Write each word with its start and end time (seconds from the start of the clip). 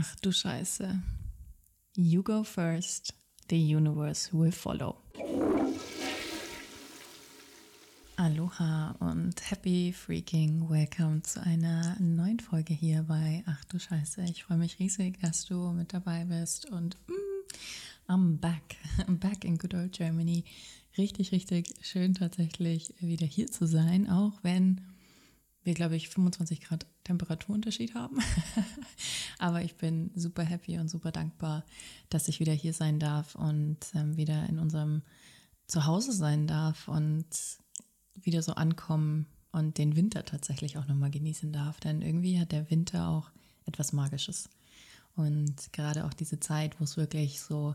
Ach 0.00 0.14
du 0.22 0.30
Scheiße. 0.30 1.02
You 1.96 2.22
go 2.22 2.44
first, 2.44 3.12
the 3.50 3.56
universe 3.56 4.30
will 4.32 4.52
follow. 4.52 5.02
Aloha 8.14 8.94
und 9.00 9.34
happy 9.50 9.92
freaking 9.92 10.70
welcome 10.70 11.22
zu 11.24 11.42
einer 11.42 11.96
neuen 11.98 12.38
Folge 12.38 12.74
hier 12.74 13.02
bei 13.08 13.42
Ach 13.46 13.64
du 13.64 13.80
Scheiße. 13.80 14.22
Ich 14.22 14.44
freue 14.44 14.58
mich 14.58 14.78
riesig, 14.78 15.18
dass 15.20 15.46
du 15.46 15.72
mit 15.72 15.92
dabei 15.92 16.24
bist 16.26 16.66
und 16.66 16.96
mm, 17.08 18.12
I'm 18.12 18.36
back. 18.38 18.76
I'm 18.98 19.18
back 19.18 19.44
in 19.44 19.58
good 19.58 19.74
old 19.74 19.90
Germany. 19.90 20.44
Richtig, 20.96 21.32
richtig 21.32 21.74
schön 21.82 22.14
tatsächlich 22.14 22.94
wieder 23.00 23.26
hier 23.26 23.48
zu 23.48 23.66
sein, 23.66 24.08
auch 24.08 24.34
wenn 24.44 24.80
wir, 25.64 25.74
glaube 25.74 25.96
ich, 25.96 26.08
25 26.08 26.60
Grad 26.60 26.86
Temperaturunterschied 27.08 27.94
haben. 27.94 28.18
Aber 29.38 29.62
ich 29.62 29.76
bin 29.76 30.10
super 30.14 30.44
happy 30.44 30.78
und 30.78 30.88
super 30.88 31.10
dankbar, 31.10 31.64
dass 32.10 32.28
ich 32.28 32.38
wieder 32.38 32.52
hier 32.52 32.74
sein 32.74 32.98
darf 32.98 33.34
und 33.34 33.78
ähm, 33.94 34.16
wieder 34.18 34.46
in 34.48 34.58
unserem 34.58 35.02
Zuhause 35.66 36.12
sein 36.12 36.46
darf 36.46 36.86
und 36.86 37.26
wieder 38.14 38.42
so 38.42 38.52
ankommen 38.52 39.26
und 39.52 39.78
den 39.78 39.96
Winter 39.96 40.24
tatsächlich 40.24 40.76
auch 40.76 40.86
nochmal 40.86 41.10
genießen 41.10 41.50
darf. 41.50 41.80
Denn 41.80 42.02
irgendwie 42.02 42.38
hat 42.38 42.52
der 42.52 42.70
Winter 42.70 43.08
auch 43.08 43.30
etwas 43.64 43.94
Magisches. 43.94 44.50
Und 45.16 45.72
gerade 45.72 46.04
auch 46.04 46.12
diese 46.12 46.38
Zeit, 46.40 46.78
wo 46.78 46.84
es 46.84 46.98
wirklich 46.98 47.40
so, 47.40 47.74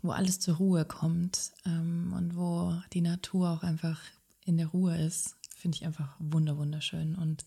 wo 0.00 0.10
alles 0.10 0.40
zur 0.40 0.56
Ruhe 0.56 0.86
kommt 0.86 1.52
ähm, 1.66 2.14
und 2.16 2.34
wo 2.34 2.74
die 2.94 3.02
Natur 3.02 3.50
auch 3.50 3.62
einfach 3.62 4.00
in 4.46 4.56
der 4.56 4.68
Ruhe 4.68 4.96
ist, 4.96 5.36
finde 5.62 5.76
ich 5.76 5.86
einfach 5.86 6.16
wunder 6.18 6.58
wunderschön. 6.58 7.14
Und 7.14 7.44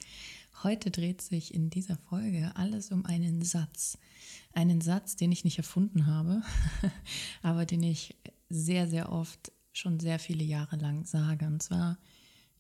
heute 0.64 0.90
dreht 0.90 1.22
sich 1.22 1.54
in 1.54 1.70
dieser 1.70 1.98
Folge 1.98 2.54
alles 2.56 2.92
um 2.92 3.06
einen 3.06 3.44
Satz. 3.44 3.98
Einen 4.54 4.80
Satz, 4.80 5.18
den 5.18 5.34
ich 5.34 5.44
nicht 5.44 5.58
erfunden 5.58 6.08
habe, 6.08 6.42
aber 7.44 7.66
den 7.66 7.84
ich 7.84 8.16
sehr, 8.50 8.88
sehr 8.88 9.12
oft 9.12 9.52
schon 9.74 10.00
sehr 10.00 10.18
viele 10.18 10.46
Jahre 10.46 10.78
lang 10.78 11.06
sage. 11.06 11.46
Und 11.46 11.62
zwar, 11.62 11.98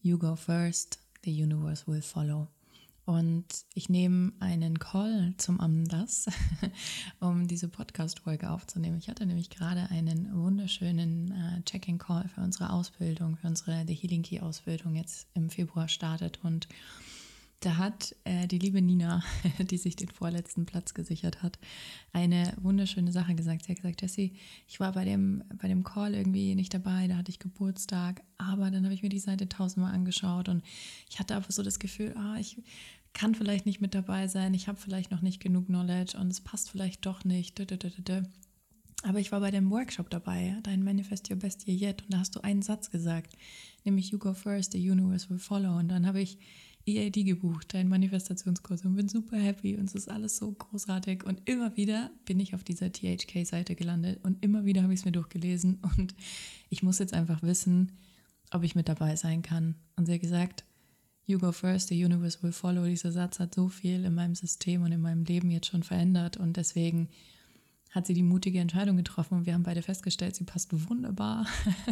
You 0.02 0.20
go 0.20 0.36
first, 0.36 1.00
the 1.24 1.32
universe 1.32 1.88
will 1.88 2.02
follow. 2.02 2.50
Und 3.06 3.46
ich 3.76 3.88
nehme 3.88 4.34
einen 4.40 4.80
Call 4.80 5.36
zum 5.38 5.60
Anlass, 5.62 6.26
um 7.20 7.48
diese 7.48 7.68
Podcast-Folge 7.68 8.50
aufzunehmen. 8.50 8.98
Ich 8.98 9.10
hatte 9.10 9.28
nämlich 9.28 9.52
gerade 9.52 9.90
einen 9.92 10.36
wunderschönen 10.36 11.32
äh, 11.32 11.62
Check-in-Call 11.64 12.28
für 12.30 12.42
unsere 12.42 12.72
Ausbildung, 12.72 13.38
für 13.38 13.48
unsere 13.48 13.86
The 13.86 13.94
Healing 13.94 14.24
Key-Ausbildung 14.24 14.96
jetzt 14.96 15.28
im 15.36 15.52
Februar 15.52 15.88
startet. 15.88 16.40
Und 16.44 16.68
da 17.66 17.78
hat 17.78 18.16
äh, 18.26 18.48
die 18.48 18.60
liebe 18.60 18.82
Nina, 18.82 19.24
die 19.60 19.78
sich 19.78 19.96
den 19.96 20.10
vorletzten 20.10 20.66
Platz 20.68 20.94
gesichert 20.94 21.42
hat, 21.42 21.58
eine 22.14 22.54
wunderschöne 22.62 23.12
Sache 23.12 23.34
gesagt. 23.34 23.66
Sie 23.66 23.72
hat 23.72 23.78
gesagt, 23.78 24.02
Jessie, 24.04 24.34
ich 24.68 24.80
war 24.80 24.92
bei 24.92 25.04
dem, 25.04 25.44
bei 25.56 25.68
dem 25.68 25.84
Call 25.84 26.14
irgendwie 26.14 26.54
nicht 26.54 26.74
dabei, 26.74 27.08
da 27.08 27.18
hatte 27.18 27.32
ich 27.32 27.40
Geburtstag, 27.40 28.22
aber 28.38 28.70
dann 28.70 28.84
habe 28.84 28.94
ich 28.94 29.02
mir 29.02 29.10
die 29.10 29.20
Seite 29.20 29.50
tausendmal 29.50 29.94
angeschaut 29.94 30.48
und 30.48 30.64
ich 31.10 31.20
hatte 31.20 31.36
aber 31.36 31.52
so 31.52 31.64
das 31.64 31.80
Gefühl, 31.80 32.14
ah, 32.16 32.38
ich 32.40 32.62
kann 33.14 33.34
vielleicht 33.34 33.66
nicht 33.66 33.82
mit 33.82 33.96
dabei 33.96 34.28
sein, 34.28 34.54
ich 34.54 34.68
habe 34.68 34.78
vielleicht 34.78 35.10
noch 35.10 35.22
nicht 35.22 35.42
genug 35.42 35.66
Knowledge 35.66 36.18
und 36.20 36.28
es 36.28 36.42
passt 36.42 36.70
vielleicht 36.70 37.06
doch 37.06 37.24
nicht. 37.24 37.60
Aber 39.04 39.20
ich 39.20 39.32
war 39.32 39.40
bei 39.40 39.52
dem 39.52 39.72
Workshop 39.72 40.10
dabei, 40.12 40.58
dein 40.64 40.84
Manifest 40.84 41.32
Your 41.32 41.38
Best 41.38 41.68
Year 41.68 41.90
Yet, 41.90 42.04
und 42.04 42.14
da 42.14 42.20
hast 42.20 42.36
du 42.36 42.44
einen 42.44 42.62
Satz 42.62 42.92
gesagt, 42.92 43.36
nämlich 43.86 44.12
You 44.12 44.20
go 44.20 44.34
first, 44.34 44.74
the 44.74 44.92
universe 44.92 45.30
will 45.30 45.40
follow. 45.40 45.78
Und 45.78 45.88
dann 45.88 46.06
habe 46.06 46.22
ich 46.22 46.38
EAD 46.88 47.26
gebucht, 47.26 47.74
dein 47.74 47.90
Manifestationskurs 47.90 48.86
und 48.86 48.96
bin 48.96 49.10
super 49.10 49.38
happy 49.38 49.76
und 49.76 49.86
es 49.86 49.96
ist 49.96 50.10
alles 50.10 50.38
so 50.38 50.52
großartig 50.52 51.24
und 51.24 51.42
immer 51.46 51.76
wieder 51.76 52.12
bin 52.26 52.40
ich 52.40 52.54
auf 52.54 52.64
dieser 52.64 52.92
THK-Seite 52.92 53.76
gelandet 53.76 54.20
und 54.24 54.44
immer 54.44 54.66
wieder 54.66 54.84
habe 54.84 54.94
ich 54.94 55.00
es 55.00 55.06
mir 55.06 55.12
durchgelesen 55.12 55.80
und 55.98 56.14
ich 56.70 56.84
muss 56.84 57.00
jetzt 57.00 57.14
einfach 57.14 57.42
wissen, 57.42 57.94
ob 58.52 58.64
ich 58.64 58.76
mit 58.76 58.88
dabei 58.88 59.16
sein 59.16 59.42
kann. 59.42 59.76
Und 59.96 60.06
sie 60.06 60.14
hat 60.14 60.22
gesagt, 60.22 60.64
You 61.28 61.40
go 61.40 61.52
first, 61.52 61.88
the 61.88 62.06
universe 62.06 62.44
will 62.44 62.52
follow. 62.52 62.86
Dieser 62.86 63.12
Satz 63.12 63.40
hat 63.40 63.56
so 63.56 63.68
viel 63.68 64.06
in 64.06 64.14
meinem 64.14 64.36
System 64.36 64.84
und 64.84 64.92
in 64.92 65.02
meinem 65.02 65.24
Leben 65.24 65.50
jetzt 65.50 65.68
schon 65.68 65.82
verändert 65.82 66.38
und 66.38 66.56
deswegen 66.56 67.10
hat 67.96 68.06
sie 68.06 68.14
die 68.14 68.24
mutige 68.24 68.60
Entscheidung 68.60 68.98
getroffen 68.98 69.38
und 69.38 69.46
wir 69.46 69.54
haben 69.54 69.64
beide 69.64 69.82
festgestellt, 69.82 70.36
sie 70.36 70.44
passt 70.44 70.70
wunderbar 70.90 71.48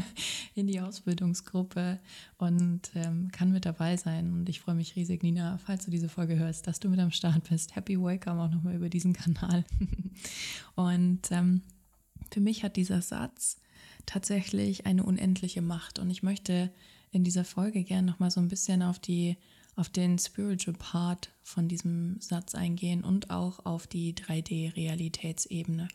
in 0.53 0.67
die 0.67 0.81
Ausbildungsgruppe 0.81 1.97
und 2.37 2.91
ähm, 2.93 3.31
kann 3.31 3.53
mit 3.53 3.65
dabei 3.65 3.95
sein. 3.95 4.33
Und 4.33 4.49
ich 4.49 4.59
freue 4.59 4.75
mich 4.75 4.97
riesig, 4.97 5.23
Nina, 5.23 5.57
falls 5.59 5.85
du 5.85 5.91
diese 5.91 6.09
Folge 6.09 6.37
hörst, 6.37 6.67
dass 6.67 6.81
du 6.81 6.89
mit 6.89 6.99
am 6.99 7.11
Start 7.11 7.49
bist. 7.49 7.77
Happy 7.77 7.97
Welcome 7.97 8.41
auch 8.41 8.51
nochmal 8.51 8.75
über 8.75 8.89
diesen 8.89 9.13
Kanal. 9.13 9.63
und 10.75 11.31
ähm, 11.31 11.61
für 12.31 12.41
mich 12.41 12.65
hat 12.65 12.75
dieser 12.75 13.01
Satz 13.01 13.61
tatsächlich 14.05 14.85
eine 14.85 15.03
unendliche 15.03 15.61
Macht 15.61 15.99
und 15.99 16.09
ich 16.09 16.21
möchte 16.21 16.69
in 17.11 17.23
dieser 17.23 17.45
Folge 17.45 17.85
gerne 17.85 18.05
nochmal 18.11 18.29
so 18.29 18.41
ein 18.41 18.49
bisschen 18.49 18.83
auf 18.83 18.99
die 18.99 19.37
auf 19.75 19.89
den 19.89 20.19
Spiritual 20.19 20.77
Part 20.77 21.31
von 21.41 21.67
diesem 21.67 22.19
Satz 22.19 22.55
eingehen 22.55 23.03
und 23.03 23.29
auch 23.29 23.65
auf 23.65 23.87
die 23.87 24.13
3D-Realitätsebene. 24.13 25.87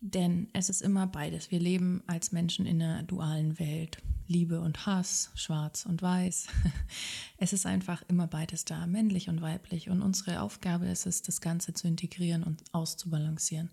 Denn 0.00 0.48
es 0.52 0.68
ist 0.68 0.82
immer 0.82 1.06
beides. 1.06 1.50
Wir 1.50 1.60
leben 1.60 2.02
als 2.06 2.32
Menschen 2.32 2.66
in 2.66 2.82
einer 2.82 3.02
dualen 3.02 3.58
Welt. 3.58 3.98
Liebe 4.28 4.60
und 4.60 4.86
Hass, 4.86 5.30
schwarz 5.34 5.86
und 5.86 6.02
weiß. 6.02 6.48
Es 7.38 7.52
ist 7.52 7.66
einfach 7.66 8.02
immer 8.08 8.26
beides 8.26 8.64
da, 8.64 8.86
männlich 8.86 9.28
und 9.28 9.42
weiblich. 9.42 9.90
Und 9.90 10.02
unsere 10.02 10.40
Aufgabe 10.40 10.86
ist 10.86 11.06
es, 11.06 11.22
das 11.22 11.40
Ganze 11.40 11.74
zu 11.74 11.86
integrieren 11.86 12.42
und 12.42 12.64
auszubalancieren. 12.72 13.70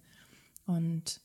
Und 0.65 1.21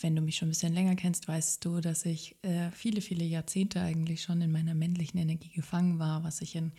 wenn 0.00 0.16
du 0.16 0.22
mich 0.22 0.36
schon 0.36 0.48
ein 0.48 0.50
bisschen 0.50 0.72
länger 0.72 0.96
kennst, 0.96 1.28
weißt 1.28 1.64
du, 1.64 1.80
dass 1.80 2.06
ich 2.06 2.36
äh, 2.42 2.70
viele, 2.70 3.00
viele 3.00 3.24
Jahrzehnte 3.24 3.80
eigentlich 3.80 4.22
schon 4.22 4.40
in 4.40 4.52
meiner 4.52 4.74
männlichen 4.74 5.18
Energie 5.18 5.50
gefangen 5.50 5.98
war, 5.98 6.24
was 6.24 6.40
ich 6.40 6.56
in 6.56 6.72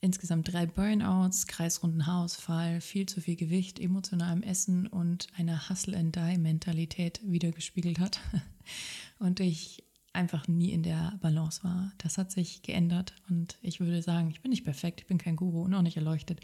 insgesamt 0.00 0.52
drei 0.52 0.66
Burnouts, 0.66 1.46
kreisrunden 1.46 2.06
Haarausfall, 2.06 2.80
viel 2.80 3.06
zu 3.06 3.20
viel 3.20 3.36
Gewicht, 3.36 3.78
emotionalem 3.78 4.42
Essen 4.42 4.86
und 4.86 5.28
einer 5.36 5.68
Hustle-and-Die-Mentalität 5.68 7.20
wiedergespiegelt 7.24 7.98
hat. 7.98 8.20
Und 9.18 9.40
ich 9.40 9.84
einfach 10.12 10.48
nie 10.48 10.70
in 10.72 10.82
der 10.82 11.18
Balance 11.20 11.62
war. 11.62 11.92
Das 11.98 12.18
hat 12.18 12.32
sich 12.32 12.62
geändert 12.62 13.14
und 13.28 13.58
ich 13.60 13.80
würde 13.80 14.00
sagen, 14.00 14.30
ich 14.30 14.40
bin 14.40 14.50
nicht 14.50 14.64
perfekt, 14.64 15.00
ich 15.02 15.06
bin 15.06 15.18
kein 15.18 15.36
Guru 15.36 15.62
und 15.62 15.74
auch 15.74 15.82
nicht 15.82 15.98
erleuchtet, 15.98 16.40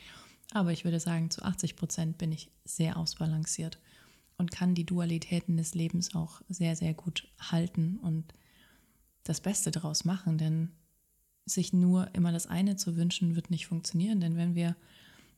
aber 0.53 0.73
ich 0.73 0.85
würde 0.85 1.01
sagen, 1.01 1.31
zu 1.31 1.43
80 1.43 1.75
Prozent 1.75 2.19
bin 2.19 2.33
ich 2.33 2.51
sehr 2.65 2.99
ausbalanciert 2.99 3.79
und 4.43 4.51
kann 4.51 4.75
die 4.75 4.85
Dualitäten 4.85 5.57
des 5.57 5.77
Lebens 5.77 6.17
auch 6.17 6.43
sehr, 6.49 6.75
sehr 6.75 6.95
gut 6.95 7.29
halten 7.39 7.99
und 8.03 8.35
das 9.23 9.41
Beste 9.41 9.71
daraus 9.71 10.05
machen, 10.05 10.37
denn 10.37 10.73
sich 11.47 11.73
nur 11.73 12.13
immer 12.13 12.33
das 12.33 12.49
eine 12.49 12.75
zu 12.75 12.97
wünschen, 12.97 13.37
wird 13.37 13.51
nicht 13.51 13.69
funktionieren, 13.69 14.21
denn 14.21 14.37
wenn 14.37 14.57
wir 14.57 14.75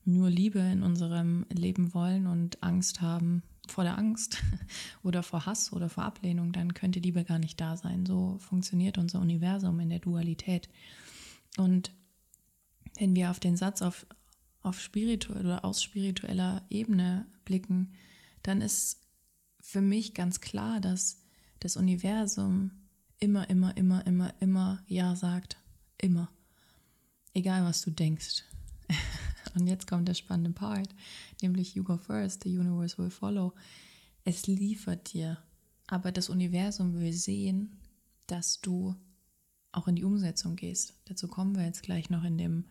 nur 0.07 0.31
Liebe 0.31 0.59
in 0.59 0.83
unserem 0.83 1.45
Leben 1.53 1.93
wollen 1.93 2.27
und 2.27 2.63
Angst 2.63 3.03
haben 3.03 3.43
vor 3.69 3.85
der 3.85 3.99
Angst 3.99 4.43
oder 5.03 5.23
vor 5.23 5.45
Hass 5.45 5.71
oder 5.71 5.91
vor 5.91 6.05
Ablehnung, 6.05 6.53
dann 6.53 6.73
könnte 6.73 6.99
Liebe 6.99 7.25
gar 7.25 7.39
nicht 7.39 7.61
da 7.61 7.77
sein. 7.77 8.07
So 8.07 8.39
funktioniert 8.39 8.97
unser 8.97 9.21
Universum 9.21 9.81
in 9.81 9.91
der 9.91 9.99
Dualität. 9.99 10.71
Und 11.59 11.93
wenn 12.99 13.15
wir 13.15 13.31
auf 13.31 13.41
den 13.41 13.59
Satz 13.59 13.83
auf, 13.83 14.07
auf 14.63 14.81
spiritueller 14.81 15.41
oder 15.41 15.65
aus 15.67 15.83
spiritueller 15.83 16.63
Ebene 16.71 17.27
blicken, 17.45 17.93
dann 18.45 18.61
ist 18.61 19.01
für 19.61 19.81
mich 19.81 20.15
ganz 20.15 20.41
klar, 20.41 20.81
dass 20.81 21.21
das 21.61 21.77
Universum 21.77 22.71
immer, 23.19 23.49
immer, 23.51 23.77
immer, 23.77 24.07
immer, 24.07 24.35
immer 24.41 24.83
Ja 24.87 25.17
sagt. 25.17 25.57
Immer. 25.99 26.31
Egal, 27.33 27.65
was 27.65 27.81
du 27.83 27.91
denkst. 27.91 28.45
Und 29.55 29.67
jetzt 29.67 29.87
kommt 29.87 30.09
der 30.09 30.15
spannende 30.15 30.51
Part, 30.51 30.95
nämlich 31.41 31.75
You 31.75 31.85
go 31.85 31.97
first, 31.97 32.43
the 32.43 32.59
universe 32.59 32.99
will 32.99 33.11
follow. 33.11 33.55
Es 34.25 34.47
liefert 34.47 35.13
dir, 35.13 35.39
aber 35.87 36.13
das 36.13 36.29
Universum 36.29 36.95
will 36.95 37.13
sehen, 37.13 37.79
dass 38.27 38.61
du 38.61 38.95
auch 39.73 39.89
in 39.89 39.97
die 39.97 40.05
Umsetzung 40.05 40.57
gehst. 40.57 40.95
Dazu 41.07 41.29
kommen 41.29 41.57
wir 41.57 41.65
jetzt 41.65 41.83
gleich 41.83 42.11
noch 42.11 42.25
in 42.25 42.37
dem, 42.37 42.65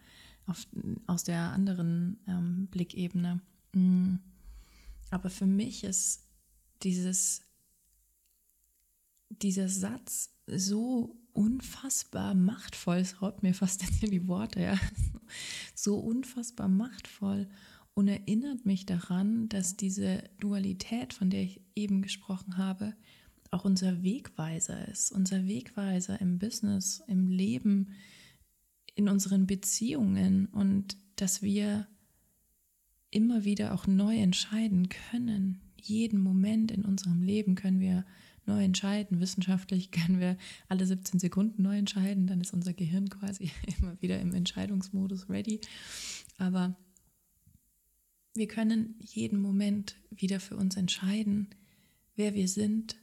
auf, 0.45 0.67
aus 1.07 1.23
der 1.23 1.51
anderen 1.51 2.19
ähm, 2.27 2.67
Blickebene. 2.67 3.41
Mm. 3.73 4.15
Aber 5.13 5.29
für 5.29 5.45
mich 5.45 5.83
ist 5.83 6.27
dieses, 6.81 7.43
dieser 9.29 9.69
Satz 9.69 10.31
so 10.47 11.15
unfassbar 11.33 12.33
machtvoll, 12.33 12.97
es 12.97 13.21
raubt 13.21 13.43
mir 13.43 13.53
fast 13.53 13.83
in 14.01 14.09
die 14.09 14.27
Worte, 14.27 14.61
ja, 14.61 14.79
so 15.75 15.99
unfassbar 15.99 16.67
machtvoll 16.67 17.47
und 17.93 18.07
erinnert 18.07 18.65
mich 18.65 18.87
daran, 18.87 19.49
dass 19.49 19.77
diese 19.77 20.23
Dualität, 20.39 21.13
von 21.13 21.29
der 21.29 21.43
ich 21.43 21.61
eben 21.75 22.01
gesprochen 22.01 22.57
habe, 22.57 22.95
auch 23.51 23.65
unser 23.65 24.01
Wegweiser 24.01 24.87
ist, 24.87 25.11
unser 25.11 25.45
Wegweiser 25.45 26.19
im 26.21 26.39
Business, 26.39 27.03
im 27.05 27.27
Leben, 27.27 27.91
in 28.95 29.07
unseren 29.07 29.45
Beziehungen 29.45 30.47
und 30.47 30.97
dass 31.17 31.43
wir 31.43 31.87
immer 33.13 33.43
wieder 33.43 33.73
auch 33.73 33.87
neu 33.87 34.17
entscheiden 34.17 34.89
können. 34.89 35.61
Jeden 35.79 36.19
Moment 36.19 36.71
in 36.71 36.83
unserem 36.83 37.21
Leben 37.21 37.55
können 37.55 37.79
wir 37.79 38.05
neu 38.45 38.63
entscheiden. 38.63 39.19
Wissenschaftlich 39.19 39.91
können 39.91 40.19
wir 40.19 40.37
alle 40.67 40.85
17 40.85 41.19
Sekunden 41.19 41.61
neu 41.61 41.77
entscheiden. 41.77 42.27
Dann 42.27 42.41
ist 42.41 42.53
unser 42.53 42.73
Gehirn 42.73 43.09
quasi 43.09 43.51
immer 43.79 44.01
wieder 44.01 44.19
im 44.19 44.33
Entscheidungsmodus 44.33 45.29
ready. 45.29 45.61
Aber 46.37 46.75
wir 48.33 48.47
können 48.47 48.95
jeden 48.99 49.39
Moment 49.39 49.95
wieder 50.09 50.39
für 50.39 50.57
uns 50.57 50.75
entscheiden, 50.75 51.49
wer 52.15 52.33
wir 52.33 52.47
sind, 52.47 52.97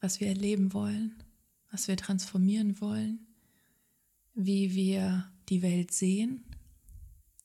was 0.00 0.18
wir 0.18 0.26
erleben 0.26 0.72
wollen, 0.72 1.22
was 1.70 1.86
wir 1.86 1.96
transformieren 1.96 2.80
wollen, 2.80 3.20
wie 4.34 4.74
wir 4.74 5.30
die 5.48 5.62
Welt 5.62 5.92
sehen, 5.92 6.42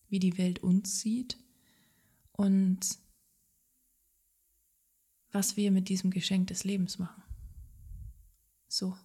wie 0.09 0.19
die 0.19 0.38
Welt 0.38 0.59
uns 0.59 1.00
sieht 1.00 1.38
und 2.31 2.80
was 5.31 5.57
wir 5.57 5.71
mit 5.71 5.89
diesem 5.89 6.12
Geschenk 6.12 6.48
des 6.48 6.63
Lebens 6.63 7.00
machen. 7.00 7.24
So. 8.68 8.98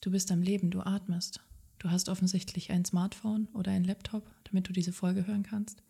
Du 0.00 0.10
bist 0.10 0.32
am 0.32 0.42
Leben, 0.42 0.70
du 0.70 0.80
atmest. 0.80 1.40
Du 1.78 1.90
hast 1.90 2.08
offensichtlich 2.08 2.70
ein 2.70 2.84
Smartphone 2.84 3.46
oder 3.54 3.72
ein 3.72 3.84
Laptop, 3.84 4.30
damit 4.44 4.68
du 4.68 4.72
diese 4.72 4.92
Folge 4.92 5.26
hören 5.26 5.42
kannst. 5.42 5.82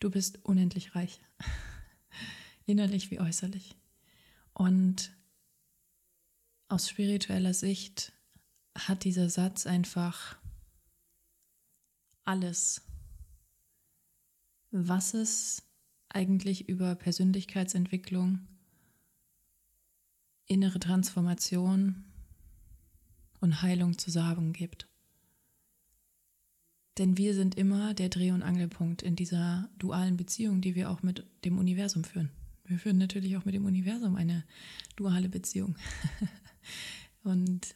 Du 0.00 0.10
bist 0.10 0.44
unendlich 0.44 0.94
reich. 0.94 1.20
Innerlich 2.66 3.10
wie 3.10 3.20
äußerlich. 3.20 3.76
Und 4.52 5.12
aus 6.68 6.88
spiritueller 6.88 7.54
Sicht 7.54 8.12
hat 8.76 9.04
dieser 9.04 9.28
Satz 9.28 9.66
einfach 9.66 10.38
alles, 12.24 12.82
was 14.70 15.14
es 15.14 15.62
eigentlich 16.08 16.68
über 16.68 16.94
Persönlichkeitsentwicklung, 16.94 18.46
innere 20.46 20.78
Transformation 20.78 22.04
und 23.40 23.62
Heilung 23.62 23.98
zu 23.98 24.10
sagen 24.10 24.52
gibt. 24.52 24.88
Denn 26.98 27.18
wir 27.18 27.34
sind 27.34 27.56
immer 27.56 27.92
der 27.92 28.08
Dreh- 28.08 28.30
und 28.30 28.42
Angelpunkt 28.42 29.02
in 29.02 29.16
dieser 29.16 29.68
dualen 29.78 30.16
Beziehung, 30.16 30.60
die 30.60 30.74
wir 30.74 30.90
auch 30.90 31.02
mit 31.02 31.26
dem 31.44 31.58
Universum 31.58 32.04
führen. 32.04 32.30
Wir 32.66 32.78
führen 32.78 32.98
natürlich 32.98 33.36
auch 33.36 33.44
mit 33.44 33.54
dem 33.54 33.66
Universum 33.66 34.16
eine 34.16 34.44
duale 34.96 35.28
Beziehung. 35.28 35.76
und 37.24 37.74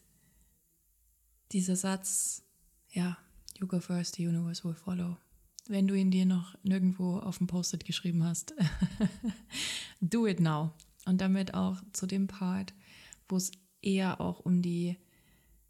dieser 1.52 1.76
Satz, 1.76 2.44
ja, 2.90 3.18
you 3.58 3.66
go 3.66 3.80
first, 3.80 4.16
the 4.16 4.22
universe 4.22 4.64
will 4.64 4.74
follow. 4.74 5.16
Wenn 5.66 5.86
du 5.86 5.94
ihn 5.94 6.10
dir 6.10 6.24
noch 6.24 6.54
nirgendwo 6.62 7.18
auf 7.18 7.38
dem 7.38 7.46
Post-it 7.46 7.84
geschrieben 7.84 8.24
hast, 8.24 8.54
do 10.00 10.26
it 10.26 10.40
now. 10.40 10.72
Und 11.04 11.20
damit 11.20 11.54
auch 11.54 11.76
zu 11.92 12.06
dem 12.06 12.26
Part, 12.26 12.74
wo 13.28 13.36
es 13.36 13.52
eher 13.82 14.20
auch 14.20 14.40
um 14.40 14.62
die, 14.62 14.96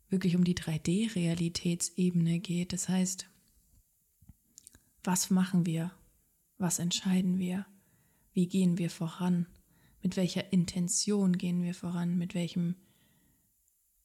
wirklich 0.08 0.36
um 0.36 0.44
die 0.44 0.54
3D-Realitätsebene 0.54 2.38
geht. 2.40 2.72
Das 2.72 2.88
heißt, 2.88 3.26
was 5.04 5.30
machen 5.30 5.66
wir? 5.66 5.92
Was 6.58 6.78
entscheiden 6.78 7.38
wir? 7.38 7.66
Wie 8.32 8.46
gehen 8.46 8.78
wir 8.78 8.90
voran? 8.90 9.46
Mit 10.02 10.16
welcher 10.16 10.52
Intention 10.52 11.38
gehen 11.38 11.62
wir 11.62 11.74
voran? 11.74 12.18
Mit 12.18 12.34
welchem, 12.34 12.76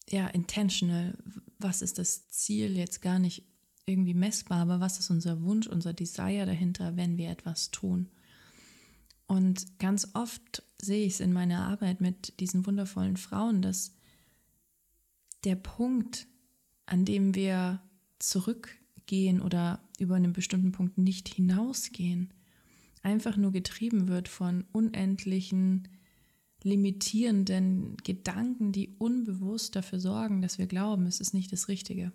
ja, 0.09 0.27
intentional, 0.27 1.17
was 1.59 1.81
ist 1.81 1.97
das 1.97 2.29
Ziel 2.29 2.75
jetzt 2.77 3.01
gar 3.01 3.19
nicht 3.19 3.43
irgendwie 3.85 4.13
messbar, 4.13 4.59
aber 4.59 4.79
was 4.79 4.99
ist 4.99 5.09
unser 5.09 5.41
Wunsch, 5.41 5.67
unser 5.67 5.93
Desire 5.93 6.45
dahinter, 6.45 6.95
wenn 6.95 7.17
wir 7.17 7.29
etwas 7.29 7.71
tun? 7.71 8.09
Und 9.27 9.79
ganz 9.79 10.09
oft 10.13 10.63
sehe 10.81 11.05
ich 11.05 11.13
es 11.13 11.19
in 11.19 11.33
meiner 11.33 11.65
Arbeit 11.67 12.01
mit 12.01 12.39
diesen 12.39 12.65
wundervollen 12.65 13.17
Frauen, 13.17 13.61
dass 13.61 13.95
der 15.43 15.55
Punkt, 15.55 16.27
an 16.85 17.05
dem 17.05 17.35
wir 17.35 17.81
zurückgehen 18.19 19.41
oder 19.41 19.81
über 19.99 20.15
einen 20.15 20.33
bestimmten 20.33 20.71
Punkt 20.71 20.97
nicht 20.97 21.27
hinausgehen, 21.27 22.33
einfach 23.01 23.37
nur 23.37 23.51
getrieben 23.51 24.07
wird 24.07 24.27
von 24.27 24.65
unendlichen, 24.71 25.89
limitierenden 26.63 27.97
Gedanken, 28.03 28.71
die 28.71 28.95
unbewusst 28.97 29.75
dafür 29.75 29.99
sorgen, 29.99 30.41
dass 30.41 30.57
wir 30.57 30.67
glauben, 30.67 31.05
es 31.05 31.19
ist 31.19 31.33
nicht 31.33 31.51
das 31.51 31.67
Richtige. 31.67 32.13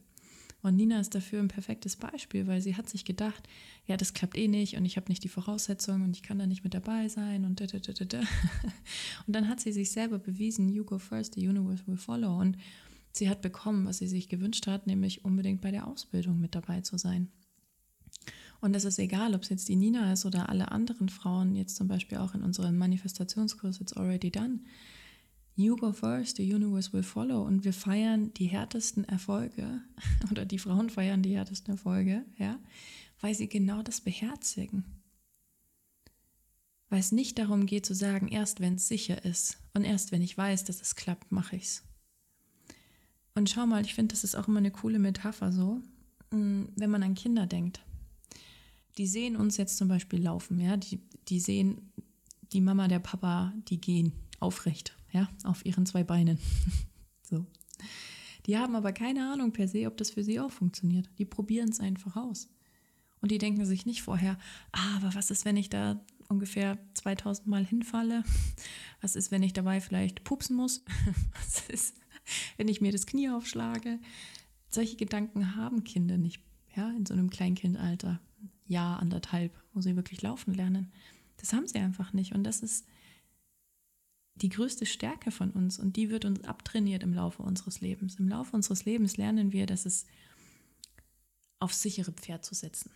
Und 0.60 0.76
Nina 0.76 0.99
ist 0.99 1.14
dafür 1.14 1.40
ein 1.40 1.49
perfektes 1.49 1.96
Beispiel, 1.96 2.46
weil 2.49 2.60
sie 2.60 2.75
hat 2.75 2.88
sich 2.88 3.05
gedacht, 3.05 3.49
ja, 3.87 3.96
das 3.96 4.12
klappt 4.12 4.37
eh 4.37 4.49
nicht 4.49 4.76
und 4.76 4.84
ich 4.84 4.96
habe 4.96 5.08
nicht 5.08 5.22
die 5.22 5.28
Voraussetzungen 5.28 6.02
und 6.02 6.16
ich 6.16 6.22
kann 6.22 6.38
da 6.38 6.46
nicht 6.46 6.64
mit 6.64 6.75
dabei 6.75 7.08
sein 7.08 7.44
und 7.44 7.60
da, 7.60 7.66
da, 7.66 7.78
da, 7.78 8.05
da. 8.05 8.20
Und 9.26 9.37
dann 9.37 9.49
hat 9.49 9.60
sie 9.60 9.72
sich 9.72 9.93
selber 9.93 10.19
bewiesen, 10.19 10.69
you 10.69 10.84
go 10.84 10.99
first, 10.99 11.34
the 11.34 11.46
universe 11.46 11.87
will 11.87 11.96
follow. 11.96 12.38
Und 12.38 12.56
sie 13.12 13.28
hat 13.28 13.40
bekommen, 13.40 13.87
was 13.87 13.99
sie 13.99 14.08
sich 14.08 14.28
gewünscht 14.28 14.66
hat, 14.66 14.87
nämlich 14.87 15.25
unbedingt 15.25 15.60
bei 15.60 15.70
der 15.70 15.87
Ausbildung 15.87 16.40
mit 16.40 16.55
dabei 16.55 16.81
zu 16.81 16.99
sein. 16.99 17.28
Und 18.61 18.75
es 18.75 18.84
ist 18.84 18.99
egal, 18.99 19.34
ob 19.34 19.43
es 19.43 19.50
jetzt 19.50 19.69
die 19.69 19.76
Nina 19.76 20.12
ist 20.12 20.26
oder 20.26 20.49
alle 20.49 20.72
anderen 20.72 21.08
Frauen, 21.08 21.54
jetzt 21.54 21.76
zum 21.76 21.87
Beispiel 21.87 22.19
auch 22.19 22.34
in 22.34 22.43
unserem 22.43 22.76
Manifestationskurs 22.76 23.81
It's 23.81 23.93
Already 23.93 24.31
Done. 24.31 24.61
You 25.58 25.76
go 25.76 25.93
first, 25.93 26.37
the 26.37 26.55
universe 26.55 26.93
will 26.93 27.02
follow. 27.02 27.43
Und 27.43 27.64
wir 27.64 27.72
feiern 27.72 28.32
die 28.34 28.46
härtesten 28.46 29.05
Erfolge 29.05 29.81
oder 30.31 30.44
die 30.44 30.58
Frauen 30.58 30.88
feiern 30.88 31.22
die 31.22 31.37
härtesten 31.37 31.72
Erfolge, 31.72 32.25
ja, 32.38 32.58
weil 33.20 33.34
sie 33.34 33.49
genau 33.49 33.82
das 33.82 34.00
beherzigen. 34.00 34.84
Weil 36.88 37.00
es 37.00 37.12
nicht 37.12 37.38
darum 37.38 37.66
geht 37.66 37.84
zu 37.84 37.94
sagen, 37.94 38.28
erst 38.28 38.60
wenn 38.60 38.76
es 38.76 38.88
sicher 38.88 39.25
ist 39.25 39.58
und 39.75 39.84
erst 39.84 40.12
wenn 40.12 40.22
ich 40.22 40.38
weiß, 40.38 40.64
dass 40.64 40.81
es 40.81 40.94
klappt, 40.94 41.32
mache 41.32 41.56
ich 41.56 41.64
es. 41.64 41.82
Und 43.34 43.50
schau 43.50 43.66
mal, 43.66 43.84
ich 43.84 43.94
finde, 43.94 44.14
das 44.14 44.25
ist 44.25 44.37
auch 44.37 44.49
immer 44.49 44.58
eine 44.58 44.70
coole 44.70 44.99
Metapher 44.99 45.52
so, 45.52 45.82
mm, 46.31 46.64
wenn 46.76 46.90
man 46.90 47.02
an 47.02 47.14
Kinder 47.14 47.46
denkt 47.46 47.82
die 48.99 49.06
sehen 49.06 49.37
uns 49.37 49.56
jetzt 49.56 49.78
zum 49.78 49.88
Beispiel 49.88 50.22
laufen, 50.22 50.61
ja, 50.61 50.76
die, 50.76 51.00
die 51.28 51.40
sehen 51.40 51.93
die 52.52 52.61
Mama, 52.61 52.88
der 52.88 52.99
Papa, 52.99 53.52
die 53.69 53.81
gehen 53.81 54.12
aufrecht, 54.40 54.96
ja, 55.12 55.28
auf 55.44 55.64
ihren 55.64 55.87
zwei 55.87 56.05
Beinen. 56.05 56.38
so. 57.22 57.46
Die 58.46 58.56
haben 58.56 58.75
aber 58.76 58.93
keine 58.93 59.31
Ahnung 59.31 59.52
per 59.52 59.69
se, 59.69 59.87
ob 59.87 59.96
das 59.96 60.10
für 60.10 60.25
sie 60.25 60.40
auch 60.40 60.50
funktioniert. 60.50 61.08
Die 61.19 61.25
probieren 61.25 61.69
es 61.69 61.81
einfach 61.81 62.16
aus. 62.16 62.49
Und 63.20 63.31
die 63.31 63.38
denken 63.38 63.64
sich 63.66 63.84
nicht 63.84 64.02
vorher, 64.02 64.38
ah, 64.72 64.96
aber 64.96 65.14
was 65.14 65.31
ist, 65.31 65.44
wenn 65.44 65.56
ich 65.56 65.69
da 65.69 66.00
ungefähr 66.28 66.78
2000 66.94 67.47
Mal 67.47 67.66
hinfalle? 67.66 68.23
Was 69.00 69.16
ist, 69.16 69.30
wenn 69.30 69.42
ich 69.42 69.52
dabei 69.52 69.80
vielleicht 69.80 70.25
pupsen 70.25 70.56
muss? 70.56 70.85
Was 71.35 71.68
ist, 71.68 71.97
wenn 72.56 72.68
ich 72.68 72.80
mir 72.80 72.92
das 72.92 73.06
Knie 73.06 73.30
aufschlage? 73.30 73.99
Solche 74.71 74.97
Gedanken 74.97 75.56
haben 75.56 75.85
Kinder 75.85 76.18
nicht, 76.18 76.42
ja, 76.75 76.90
in 76.90 77.06
so 77.06 77.14
einem 77.14 77.30
Kleinkindalter. 77.30 78.21
Jahr, 78.66 79.00
anderthalb, 79.00 79.52
wo 79.73 79.80
sie 79.80 79.97
wirklich 79.97 80.21
laufen 80.23 80.52
lernen. 80.52 80.92
Das 81.38 81.52
haben 81.52 81.66
sie 81.66 81.78
einfach 81.78 82.12
nicht. 82.12 82.35
Und 82.35 82.44
das 82.44 82.61
ist 82.61 82.87
die 84.42 84.49
größte 84.49 84.87
Stärke 84.87 85.30
von 85.30 85.50
uns 85.50 85.78
und 85.78 85.97
die 85.97 86.11
wird 86.11 86.25
uns 86.25 86.45
abtrainiert 86.45 87.02
im 87.02 87.12
Laufe 87.12 87.42
unseres 87.42 87.80
Lebens. 87.80 88.16
Im 88.16 88.28
Laufe 88.28 88.54
unseres 88.54 88.85
Lebens 88.85 89.16
lernen 89.16 89.52
wir, 89.52 89.66
dass 89.66 89.87
es 89.87 90.07
auf 91.59 91.75
sichere 91.75 92.12
Pferd 92.12 92.45
zu 92.45 92.54
setzen. 92.54 92.90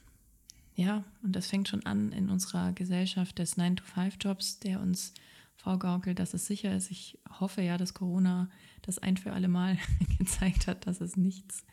Ja, 0.75 1.05
und 1.23 1.37
das 1.37 1.49
fängt 1.49 1.69
schon 1.69 1.85
an 1.85 2.13
in 2.13 2.31
unserer 2.31 2.73
Gesellschaft 2.73 3.39
des 3.39 3.59
9-to-5-Jobs, 3.59 4.61
der 4.61 4.81
uns 4.81 5.13
vorgaukelt, 5.57 6.19
dass 6.19 6.35
es 6.35 6.47
sicher 6.47 6.75
ist. 6.75 6.91
Ich 6.91 7.19
hoffe 7.39 7.63
ja, 7.63 7.77
dass 7.77 7.95
Corona 7.95 8.49
das 8.81 8.99
ein 8.99 9.17
für 9.17 9.33
alle 9.33 9.49
Mal 9.49 9.79
gezeigt 10.19 10.67
hat, 10.67 10.87
dass 10.87 11.01
es 11.01 11.17
nichts, 11.17 11.65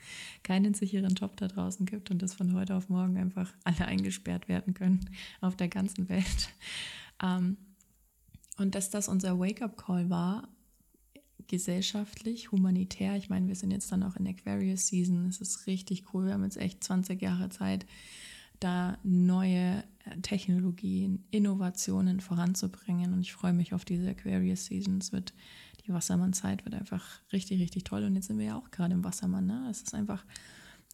keinen 0.44 0.74
sicheren 0.74 1.16
Job 1.16 1.38
da 1.38 1.48
draußen 1.48 1.86
gibt 1.86 2.12
und 2.12 2.22
dass 2.22 2.34
von 2.34 2.54
heute 2.54 2.76
auf 2.76 2.90
morgen 2.90 3.18
einfach 3.18 3.52
alle 3.64 3.86
eingesperrt 3.86 4.48
werden 4.48 4.74
können 4.74 5.10
auf 5.42 5.56
der 5.56 5.70
ganzen 5.70 6.10
Welt. 6.10 6.50
Ähm, 7.24 7.58
und 8.60 8.75
dass 8.75 8.89
das 8.89 9.08
unser 9.08 9.39
Wake-up-Call 9.39 10.10
war, 10.10 10.48
gesellschaftlich, 11.48 12.51
humanitär. 12.51 13.16
Ich 13.16 13.30
meine, 13.30 13.48
wir 13.48 13.56
sind 13.56 13.72
jetzt 13.72 13.92
dann 13.92 14.04
auch 14.04 14.16
in 14.16 14.28
Aquarius 14.28 14.88
Season. 14.88 15.25
Es 15.25 15.42
ist 15.42 15.66
richtig 15.66 16.13
cool. 16.13 16.28
Wir 16.28 16.34
haben 16.34 16.44
jetzt 16.44 16.58
echt 16.58 16.84
20 16.84 17.22
Jahre 17.22 17.50
Zeit, 17.50 17.86
da 18.60 18.98
neue 19.04 19.84
äh, 20.06 20.18
Technologien, 20.22 21.25
Innovationen 21.32 22.20
voranzubringen. 22.20 23.13
Und 23.13 23.22
ich 23.22 23.34
freue 23.34 23.54
mich 23.54 23.74
auf 23.74 23.84
diese 23.84 24.10
Aquarius 24.10 24.66
Seasons. 24.66 25.12
Wird 25.12 25.34
die 25.88 25.94
Wassermann-Zeit 25.94 26.66
wird 26.66 26.75
einfach 26.75 27.04
richtig, 27.34 27.60
richtig 27.62 27.84
toll. 27.84 28.04
Und 28.04 28.16
jetzt 28.16 28.28
sind 28.28 28.38
wir 28.38 28.46
ja 28.46 28.58
auch 28.58 28.70
gerade 28.70 28.94
im 28.94 29.04
Wassermann. 29.04 29.48
Ne? 29.48 29.68
Es 29.72 29.82
ist 29.82 29.96
einfach 29.96 30.24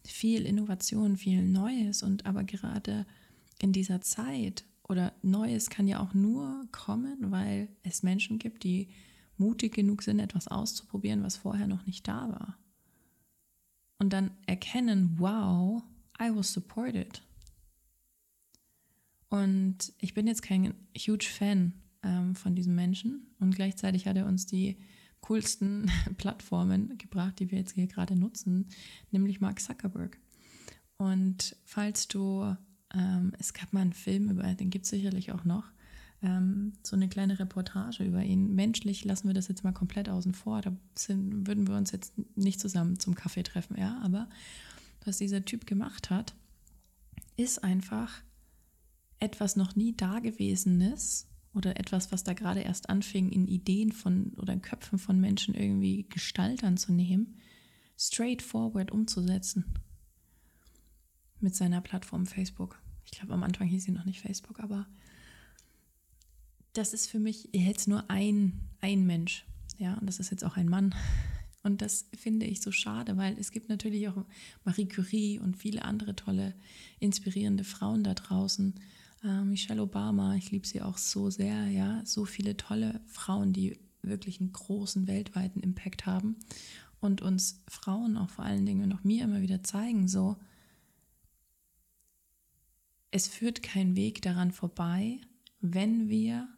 viel 0.04 0.46
Innovation, 0.46 1.18
viel 1.18 1.42
Neues. 1.42 2.02
Und 2.02 2.24
aber 2.24 2.44
gerade 2.44 3.04
in 3.60 3.72
dieser 3.72 4.00
Zeit 4.00 4.64
oder 4.88 5.12
Neues 5.22 5.70
kann 5.70 5.88
ja 5.88 6.00
auch 6.00 6.14
nur 6.14 6.66
kommen, 6.72 7.30
weil 7.30 7.68
es 7.82 8.02
Menschen 8.02 8.38
gibt, 8.38 8.64
die 8.64 8.88
mutig 9.36 9.74
genug 9.74 10.02
sind, 10.02 10.20
etwas 10.20 10.48
auszuprobieren, 10.48 11.22
was 11.22 11.36
vorher 11.36 11.66
noch 11.66 11.86
nicht 11.86 12.06
da 12.06 12.28
war. 12.30 12.58
Und 13.98 14.12
dann 14.12 14.30
erkennen, 14.46 15.16
wow, 15.18 15.82
I 16.20 16.30
was 16.34 16.52
supported. 16.52 17.22
Und 19.28 19.92
ich 19.98 20.14
bin 20.14 20.26
jetzt 20.26 20.42
kein 20.42 20.74
huge 20.96 21.26
Fan 21.26 21.72
ähm, 22.02 22.34
von 22.34 22.54
diesem 22.54 22.74
Menschen 22.74 23.26
und 23.40 23.54
gleichzeitig 23.54 24.06
hat 24.06 24.16
er 24.16 24.26
uns 24.26 24.46
die 24.46 24.78
coolsten 25.20 25.90
Plattformen 26.16 26.96
gebracht, 26.98 27.40
die 27.40 27.50
wir 27.50 27.58
jetzt 27.58 27.72
hier 27.72 27.88
gerade 27.88 28.16
nutzen, 28.16 28.68
nämlich 29.10 29.40
Mark 29.40 29.60
Zuckerberg. 29.60 30.18
Und 30.96 31.56
falls 31.64 32.08
du, 32.08 32.56
ähm, 32.94 33.32
es 33.38 33.54
gab 33.54 33.72
mal 33.72 33.80
einen 33.80 33.92
Film 33.92 34.30
über, 34.30 34.42
den 34.54 34.70
gibt 34.70 34.84
es 34.84 34.90
sicherlich 34.90 35.32
auch 35.32 35.44
noch, 35.44 35.64
ähm, 36.22 36.72
so 36.82 36.96
eine 36.96 37.08
kleine 37.08 37.38
Reportage 37.38 38.04
über 38.04 38.22
ihn. 38.22 38.54
Menschlich 38.54 39.04
lassen 39.04 39.28
wir 39.28 39.34
das 39.34 39.48
jetzt 39.48 39.64
mal 39.64 39.72
komplett 39.72 40.08
außen 40.08 40.34
vor. 40.34 40.60
Da 40.62 40.72
sind, 40.94 41.46
würden 41.46 41.66
wir 41.68 41.76
uns 41.76 41.90
jetzt 41.90 42.14
nicht 42.36 42.60
zusammen 42.60 42.98
zum 42.98 43.14
Kaffee 43.14 43.42
treffen, 43.42 43.76
ja. 43.78 44.00
Aber 44.02 44.28
was 45.04 45.18
dieser 45.18 45.44
Typ 45.44 45.66
gemacht 45.66 46.10
hat, 46.10 46.34
ist 47.36 47.62
einfach 47.62 48.22
etwas 49.18 49.56
noch 49.56 49.76
nie 49.76 49.96
Dagewesenes 49.96 51.28
oder 51.54 51.78
etwas, 51.78 52.12
was 52.12 52.24
da 52.24 52.34
gerade 52.34 52.60
erst 52.60 52.90
anfing, 52.90 53.30
in 53.30 53.48
Ideen 53.48 53.92
von 53.92 54.32
oder 54.36 54.52
in 54.52 54.62
Köpfen 54.62 54.98
von 54.98 55.20
Menschen 55.20 55.54
irgendwie 55.54 56.06
Gestalt 56.08 56.64
anzunehmen, 56.64 57.38
straightforward 57.98 58.90
umzusetzen. 58.90 59.64
Mit 61.40 61.54
seiner 61.54 61.80
Plattform 61.80 62.26
Facebook. 62.26 62.80
Ich 63.04 63.12
glaube, 63.12 63.34
am 63.34 63.42
Anfang 63.42 63.68
hieß 63.68 63.84
sie 63.84 63.92
noch 63.92 64.04
nicht 64.04 64.20
Facebook, 64.20 64.60
aber 64.60 64.86
das 66.72 66.92
ist 66.92 67.08
für 67.08 67.18
mich 67.18 67.48
jetzt 67.52 67.88
nur 67.88 68.10
ein, 68.10 68.60
ein 68.80 69.06
Mensch. 69.06 69.46
Ja, 69.78 69.94
und 69.94 70.06
das 70.06 70.18
ist 70.20 70.30
jetzt 70.30 70.44
auch 70.44 70.56
ein 70.56 70.68
Mann. 70.68 70.94
Und 71.62 71.82
das 71.82 72.06
finde 72.14 72.46
ich 72.46 72.60
so 72.60 72.70
schade, 72.70 73.16
weil 73.16 73.36
es 73.38 73.50
gibt 73.50 73.68
natürlich 73.68 74.08
auch 74.08 74.24
Marie 74.64 74.86
Curie 74.86 75.38
und 75.40 75.56
viele 75.56 75.84
andere 75.84 76.14
tolle, 76.14 76.54
inspirierende 77.00 77.64
Frauen 77.64 78.04
da 78.04 78.14
draußen. 78.14 78.74
Äh, 79.24 79.42
Michelle 79.42 79.82
Obama, 79.82 80.36
ich 80.36 80.50
liebe 80.52 80.66
sie 80.66 80.80
auch 80.80 80.96
so 80.96 81.28
sehr, 81.28 81.66
ja. 81.68 82.02
So 82.04 82.24
viele 82.24 82.56
tolle 82.56 83.00
Frauen, 83.06 83.52
die 83.52 83.80
wirklich 84.02 84.40
einen 84.40 84.52
großen 84.52 85.06
weltweiten 85.08 85.60
Impact 85.60 86.06
haben 86.06 86.36
und 87.00 87.22
uns 87.22 87.62
Frauen 87.68 88.16
auch 88.16 88.30
vor 88.30 88.44
allen 88.44 88.64
Dingen 88.64 88.84
und 88.84 88.92
auch 88.92 89.04
mir 89.04 89.24
immer 89.24 89.42
wieder 89.42 89.62
zeigen, 89.62 90.08
so, 90.08 90.36
es 93.10 93.28
führt 93.28 93.62
kein 93.62 93.96
Weg 93.96 94.22
daran 94.22 94.52
vorbei, 94.52 95.20
wenn 95.60 96.08
wir 96.08 96.48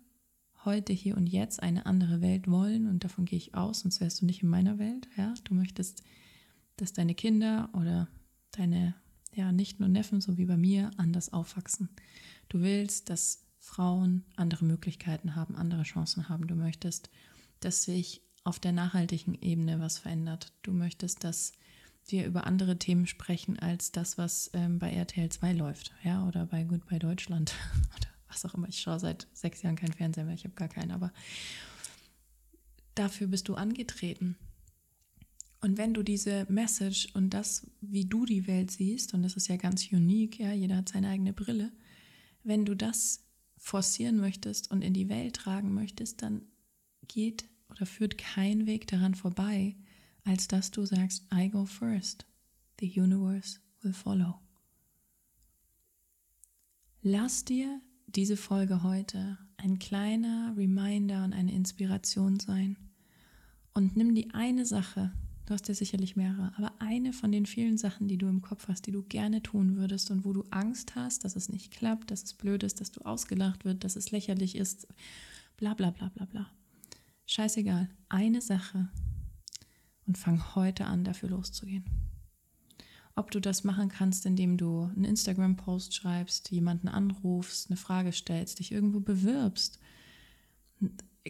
heute, 0.64 0.92
hier 0.92 1.16
und 1.16 1.26
jetzt 1.26 1.62
eine 1.62 1.86
andere 1.86 2.20
Welt 2.20 2.48
wollen, 2.48 2.88
und 2.88 3.04
davon 3.04 3.24
gehe 3.24 3.38
ich 3.38 3.54
aus, 3.54 3.80
sonst 3.80 4.00
wärst 4.00 4.20
du 4.20 4.26
nicht 4.26 4.42
in 4.42 4.48
meiner 4.48 4.78
Welt, 4.78 5.08
ja, 5.16 5.34
du 5.44 5.54
möchtest, 5.54 6.02
dass 6.76 6.92
deine 6.92 7.14
Kinder 7.14 7.70
oder 7.74 8.08
deine, 8.50 8.94
ja, 9.34 9.52
nicht 9.52 9.80
nur 9.80 9.88
Neffen, 9.88 10.20
so 10.20 10.36
wie 10.36 10.46
bei 10.46 10.56
mir, 10.56 10.90
anders 10.96 11.32
aufwachsen. 11.32 11.88
Du 12.48 12.60
willst, 12.60 13.08
dass 13.10 13.44
Frauen 13.58 14.24
andere 14.36 14.64
Möglichkeiten 14.64 15.34
haben, 15.34 15.56
andere 15.56 15.82
Chancen 15.82 16.28
haben. 16.28 16.46
Du 16.46 16.54
möchtest, 16.54 17.10
dass 17.60 17.82
sich 17.82 18.22
auf 18.44 18.58
der 18.58 18.72
nachhaltigen 18.72 19.34
Ebene 19.34 19.80
was 19.80 19.98
verändert. 19.98 20.52
Du 20.62 20.72
möchtest, 20.72 21.24
dass 21.24 21.52
wir 22.10 22.26
über 22.26 22.46
andere 22.46 22.78
Themen 22.78 23.06
sprechen 23.06 23.58
als 23.58 23.92
das, 23.92 24.18
was 24.18 24.50
ähm, 24.54 24.78
bei 24.78 24.90
RTL 24.92 25.28
2 25.28 25.52
läuft, 25.52 25.92
ja, 26.04 26.26
oder 26.26 26.46
bei 26.46 26.64
Goodbye 26.64 26.98
Deutschland 26.98 27.54
oder 27.96 28.08
was 28.28 28.44
auch 28.44 28.54
immer. 28.54 28.68
Ich 28.68 28.80
schaue 28.80 29.00
seit 29.00 29.26
sechs 29.32 29.62
Jahren 29.62 29.76
kein 29.76 29.92
Fernseher 29.92 30.24
mehr, 30.24 30.34
ich 30.34 30.44
habe 30.44 30.54
gar 30.54 30.68
keinen, 30.68 30.90
aber 30.90 31.12
dafür 32.94 33.26
bist 33.26 33.48
du 33.48 33.54
angetreten. 33.54 34.36
Und 35.60 35.76
wenn 35.76 35.92
du 35.92 36.02
diese 36.02 36.46
Message 36.48 37.08
und 37.14 37.30
das, 37.30 37.66
wie 37.80 38.04
du 38.04 38.24
die 38.24 38.46
Welt 38.46 38.70
siehst, 38.70 39.12
und 39.12 39.22
das 39.22 39.34
ist 39.34 39.48
ja 39.48 39.56
ganz 39.56 39.90
unique, 39.90 40.38
ja, 40.38 40.52
jeder 40.52 40.76
hat 40.76 40.88
seine 40.88 41.08
eigene 41.08 41.32
Brille, 41.32 41.72
wenn 42.44 42.64
du 42.64 42.74
das 42.76 43.24
forcieren 43.56 44.18
möchtest 44.18 44.70
und 44.70 44.82
in 44.82 44.94
die 44.94 45.08
Welt 45.08 45.34
tragen 45.34 45.74
möchtest, 45.74 46.22
dann 46.22 46.42
geht 47.08 47.48
oder 47.70 47.86
führt 47.86 48.18
kein 48.18 48.66
Weg 48.66 48.86
daran 48.86 49.14
vorbei, 49.14 49.74
als 50.28 50.46
dass 50.46 50.70
du 50.70 50.84
sagst, 50.84 51.24
I 51.32 51.48
go 51.48 51.64
first, 51.64 52.26
the 52.80 53.00
universe 53.00 53.60
will 53.82 53.94
follow. 53.94 54.34
Lass 57.02 57.46
dir 57.46 57.80
diese 58.06 58.36
Folge 58.36 58.82
heute 58.82 59.38
ein 59.56 59.78
kleiner 59.78 60.54
Reminder 60.54 61.24
und 61.24 61.32
eine 61.32 61.52
Inspiration 61.52 62.38
sein. 62.38 62.76
Und 63.72 63.96
nimm 63.96 64.14
die 64.14 64.34
eine 64.34 64.66
Sache, 64.66 65.12
du 65.46 65.54
hast 65.54 65.68
ja 65.68 65.74
sicherlich 65.74 66.14
mehrere, 66.14 66.52
aber 66.58 66.74
eine 66.78 67.14
von 67.14 67.32
den 67.32 67.46
vielen 67.46 67.78
Sachen, 67.78 68.06
die 68.06 68.18
du 68.18 68.28
im 68.28 68.42
Kopf 68.42 68.68
hast, 68.68 68.86
die 68.86 68.92
du 68.92 69.02
gerne 69.02 69.42
tun 69.42 69.76
würdest 69.76 70.10
und 70.10 70.26
wo 70.26 70.34
du 70.34 70.44
Angst 70.50 70.94
hast, 70.94 71.24
dass 71.24 71.36
es 71.36 71.48
nicht 71.48 71.70
klappt, 71.70 72.10
dass 72.10 72.24
es 72.24 72.34
blöd 72.34 72.62
ist, 72.64 72.82
dass 72.82 72.90
du 72.90 73.00
ausgelacht 73.00 73.64
wird, 73.64 73.82
dass 73.82 73.96
es 73.96 74.10
lächerlich 74.10 74.56
ist, 74.56 74.88
bla 75.56 75.72
bla 75.72 75.90
bla 75.90 76.10
bla 76.10 76.26
bla. 76.26 76.50
Scheißegal, 77.24 77.88
eine 78.10 78.42
Sache 78.42 78.90
und 80.08 80.18
fang 80.18 80.56
heute 80.56 80.86
an, 80.86 81.04
dafür 81.04 81.28
loszugehen 81.28 81.84
ob 83.18 83.32
du 83.32 83.40
das 83.40 83.64
machen 83.64 83.88
kannst, 83.88 84.26
indem 84.26 84.56
du 84.56 84.84
einen 84.94 85.04
Instagram-Post 85.04 85.92
schreibst, 85.92 86.52
jemanden 86.52 86.86
anrufst, 86.86 87.68
eine 87.68 87.76
Frage 87.76 88.12
stellst, 88.12 88.60
dich 88.60 88.70
irgendwo 88.70 89.00
bewirbst. 89.00 89.80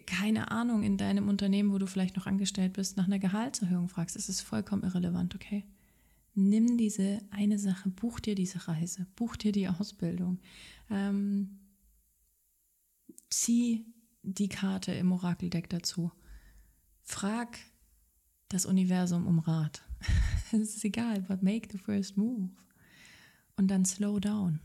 Keine 0.06 0.50
Ahnung, 0.50 0.82
in 0.82 0.98
deinem 0.98 1.28
Unternehmen, 1.28 1.72
wo 1.72 1.78
du 1.78 1.86
vielleicht 1.86 2.16
noch 2.16 2.26
angestellt 2.26 2.74
bist, 2.74 2.98
nach 2.98 3.06
einer 3.06 3.18
Gehaltserhöhung 3.18 3.88
fragst. 3.88 4.16
Es 4.16 4.28
ist 4.28 4.42
vollkommen 4.42 4.82
irrelevant, 4.82 5.34
okay? 5.34 5.64
Nimm 6.34 6.76
diese 6.76 7.20
eine 7.30 7.58
Sache, 7.58 7.88
buch 7.88 8.20
dir 8.20 8.34
diese 8.34 8.68
Reise, 8.68 9.06
buch 9.16 9.36
dir 9.36 9.52
die 9.52 9.68
Ausbildung, 9.68 10.40
ähm, 10.90 11.58
zieh 13.30 13.86
die 14.22 14.50
Karte 14.50 14.92
im 14.92 15.10
Orakeldeck 15.10 15.70
dazu. 15.70 16.12
Frag 17.02 17.58
das 18.48 18.66
Universum 18.66 19.26
um 19.26 19.38
Rat. 19.38 19.82
es 20.52 20.76
ist 20.76 20.84
egal, 20.84 21.22
but 21.22 21.42
make 21.42 21.68
the 21.70 21.78
first 21.78 22.16
move. 22.16 22.50
Und 23.56 23.68
dann 23.68 23.84
slow 23.84 24.18
down. 24.20 24.60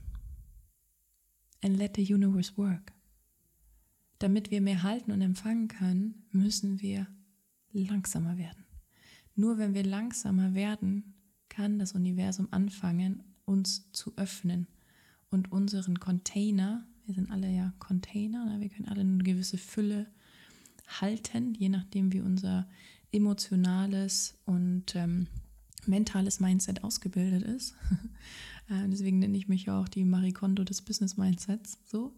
And 1.61 1.77
let 1.77 1.95
the 1.95 2.13
universe 2.13 2.57
work. 2.57 2.93
Damit 4.19 4.51
wir 4.51 4.61
mehr 4.61 4.83
halten 4.83 5.11
und 5.11 5.21
empfangen 5.21 5.67
können, 5.67 6.25
müssen 6.31 6.81
wir 6.81 7.07
langsamer 7.71 8.37
werden. 8.37 8.65
Nur 9.35 9.57
wenn 9.57 9.73
wir 9.73 9.83
langsamer 9.83 10.53
werden, 10.53 11.15
kann 11.49 11.79
das 11.79 11.93
Universum 11.93 12.47
anfangen, 12.51 13.23
uns 13.45 13.91
zu 13.91 14.15
öffnen 14.15 14.67
und 15.29 15.51
unseren 15.51 15.99
Container, 15.99 16.87
wir 17.05 17.15
sind 17.15 17.31
alle 17.31 17.49
ja 17.49 17.73
Container, 17.79 18.45
ne, 18.45 18.61
wir 18.61 18.69
können 18.69 18.87
alle 18.87 19.01
eine 19.01 19.23
gewisse 19.23 19.57
Fülle 19.57 20.07
halten, 20.87 21.53
je 21.55 21.69
nachdem 21.69 22.13
wie 22.13 22.21
unser 22.21 22.69
emotionales 23.13 24.35
und 24.45 24.95
ähm, 24.95 25.27
mentales 25.85 26.39
Mindset 26.39 26.83
ausgebildet 26.83 27.43
ist. 27.43 27.75
äh, 28.69 28.89
deswegen 28.89 29.19
nenne 29.19 29.37
ich 29.37 29.47
mich 29.47 29.65
ja 29.65 29.79
auch 29.79 29.87
die 29.87 30.03
Marie 30.03 30.33
Kondo 30.33 30.63
des 30.63 30.81
Business 30.81 31.15
Mindsets. 31.15 31.77
So, 31.85 32.15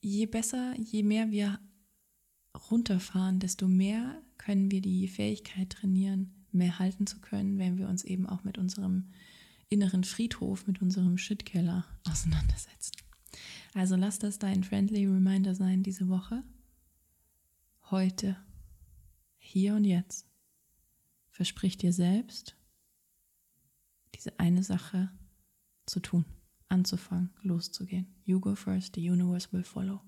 je 0.00 0.26
besser, 0.26 0.74
je 0.78 1.02
mehr 1.02 1.30
wir 1.30 1.58
runterfahren, 2.70 3.38
desto 3.38 3.68
mehr 3.68 4.22
können 4.38 4.70
wir 4.70 4.80
die 4.80 5.08
Fähigkeit 5.08 5.70
trainieren, 5.70 6.46
mehr 6.52 6.78
halten 6.78 7.06
zu 7.06 7.20
können, 7.20 7.58
wenn 7.58 7.76
wir 7.76 7.88
uns 7.88 8.04
eben 8.04 8.26
auch 8.26 8.44
mit 8.44 8.58
unserem 8.58 9.10
inneren 9.68 10.04
Friedhof, 10.04 10.66
mit 10.66 10.82
unserem 10.82 11.18
Shitkeller 11.18 11.84
auseinandersetzen. 12.08 12.92
Also 13.74 13.94
lass 13.96 14.18
das 14.18 14.38
dein 14.38 14.64
friendly 14.64 15.06
Reminder 15.06 15.54
sein 15.54 15.82
diese 15.82 16.08
Woche. 16.08 16.42
Heute 17.90 18.36
hier 19.50 19.74
und 19.74 19.84
jetzt. 19.84 20.26
Versprich 21.30 21.76
dir 21.76 21.92
selbst, 21.92 22.56
diese 24.14 24.38
eine 24.38 24.62
Sache 24.62 25.10
zu 25.86 26.00
tun, 26.00 26.24
anzufangen, 26.68 27.30
loszugehen. 27.42 28.06
You 28.24 28.38
go 28.40 28.54
first, 28.54 28.94
the 28.94 29.10
universe 29.10 29.48
will 29.52 29.64
follow. 29.64 30.00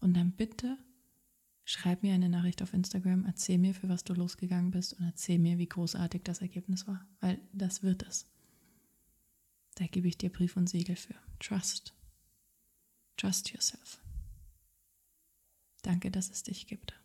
Und 0.00 0.14
dann 0.14 0.32
bitte 0.32 0.78
schreib 1.64 2.02
mir 2.02 2.14
eine 2.14 2.28
Nachricht 2.28 2.62
auf 2.62 2.72
Instagram, 2.72 3.26
erzähl 3.26 3.58
mir, 3.58 3.74
für 3.74 3.88
was 3.88 4.04
du 4.04 4.14
losgegangen 4.14 4.70
bist 4.70 4.94
und 4.94 5.04
erzähl 5.04 5.38
mir, 5.38 5.58
wie 5.58 5.68
großartig 5.68 6.22
das 6.22 6.40
Ergebnis 6.40 6.86
war, 6.86 7.06
weil 7.20 7.38
das 7.52 7.82
wird 7.82 8.02
es. 8.04 8.26
Da 9.74 9.86
gebe 9.86 10.08
ich 10.08 10.18
dir 10.18 10.30
Brief 10.30 10.56
und 10.56 10.68
Siegel 10.68 10.96
für. 10.96 11.14
Trust. 11.38 11.94
Trust 13.16 13.52
yourself. 13.52 14.00
Danke, 15.82 16.10
dass 16.10 16.30
es 16.30 16.42
dich 16.42 16.66
gibt. 16.66 16.99